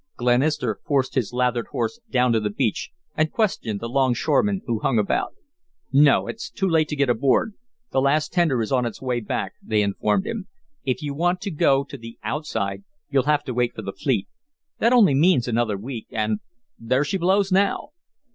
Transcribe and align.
Glenister 0.17 0.79
forced 0.83 1.13
his 1.13 1.31
lathered 1.31 1.67
horse 1.67 1.99
down 2.09 2.33
to 2.33 2.39
the 2.39 2.49
beach 2.49 2.89
and 3.15 3.31
questioned 3.31 3.79
the 3.79 3.87
longshoremen 3.87 4.63
who 4.65 4.79
hung 4.79 4.97
about. 4.97 5.35
"No; 5.93 6.25
it's 6.25 6.49
too 6.49 6.67
late 6.67 6.87
to 6.87 6.95
get 6.95 7.07
aboard 7.07 7.53
the 7.91 8.01
last 8.01 8.33
tender 8.33 8.63
is 8.63 8.71
on 8.71 8.83
its 8.87 8.99
way 8.99 9.19
back," 9.19 9.53
they 9.61 9.83
informed 9.83 10.25
him. 10.25 10.47
"If 10.83 11.03
you 11.03 11.13
want 11.13 11.39
to 11.41 11.51
go 11.51 11.83
to 11.83 11.97
the 11.99 12.17
'outside' 12.23 12.83
you'll 13.11 13.25
have 13.29 13.43
to 13.43 13.53
wait 13.53 13.75
for 13.75 13.83
the 13.83 13.93
fleet. 13.93 14.27
That 14.79 14.91
only 14.91 15.13
means 15.13 15.47
another 15.47 15.77
week, 15.77 16.07
and 16.09 16.39
there 16.79 17.03
she 17.05 17.19
blows 17.19 17.51
now." 17.51 17.89